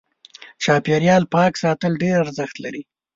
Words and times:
چاپېريال 0.63 1.23
پاک 1.33 1.53
ساتل 1.63 1.91
ډېر 2.01 2.15
ارزښت 2.23 2.55
لري. 2.63 2.81